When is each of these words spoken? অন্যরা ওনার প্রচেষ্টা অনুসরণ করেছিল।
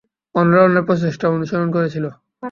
অন্যরা 0.35 0.61
ওনার 0.63 0.85
প্রচেষ্টা 0.87 1.25
অনুসরণ 1.29 1.67
করেছিল। 1.75 2.05